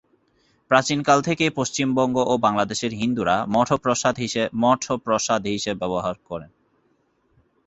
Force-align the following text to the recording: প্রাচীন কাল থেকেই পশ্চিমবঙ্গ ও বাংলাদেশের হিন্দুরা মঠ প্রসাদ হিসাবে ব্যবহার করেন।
প্রাচীন 0.71 0.99
কাল 1.03 1.19
থেকেই 1.21 1.51
পশ্চিমবঙ্গ 1.55 2.15
ও 2.23 2.33
বাংলাদেশের 2.37 2.91
হিন্দুরা 2.93 3.35
মঠ 3.55 3.69
প্রসাদ 5.03 5.43
হিসাবে 5.47 5.79
ব্যবহার 5.81 6.15
করেন। 6.29 6.51